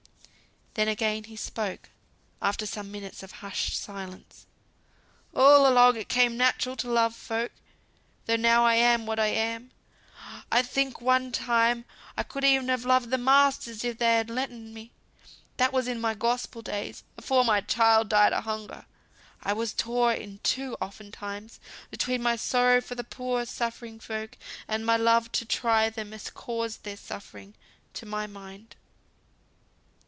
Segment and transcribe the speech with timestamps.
[0.73, 1.89] Then again he spoke,
[2.41, 4.45] after some minutes of hushed silence.
[5.35, 7.51] "All along it came natural to love folk,
[8.25, 9.71] though now I am what I am.
[10.49, 11.83] I think one time
[12.15, 14.93] I could e'en have loved the masters if they'd ha' letten me;
[15.57, 18.85] that was in my Gospel days, afore my child died o' hunger.
[19.43, 21.59] I was tore in two often times,
[21.91, 24.37] between my sorrow for poor suffering folk,
[24.69, 27.57] and my trying to love them as caused their sufferings
[27.95, 28.77] (to my mind).